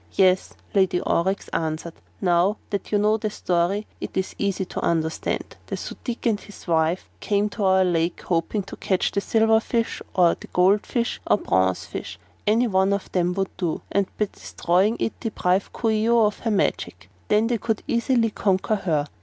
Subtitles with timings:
[0.13, 5.57] "Yes," Lady Aurex answered, "now that you know the story it is easy to understand.
[5.67, 9.59] The Su dic and his wife came to our lake hoping to catch the silver
[9.59, 12.17] fish, or gold fish, or bronze fish
[12.47, 16.39] any one of them would do and by destroying it deprive Coo ee oh of
[16.39, 17.07] her magic.
[17.27, 19.05] Then they could easily conquer her.